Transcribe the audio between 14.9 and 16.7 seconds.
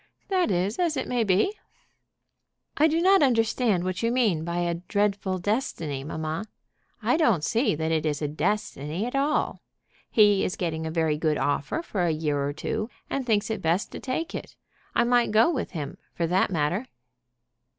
I might go with him, for that